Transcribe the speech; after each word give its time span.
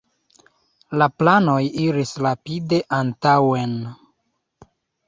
La 1.01 1.07
planoj 1.23 1.59
iris 1.83 2.15
rapide 2.27 2.81
antaŭen. 3.03 3.79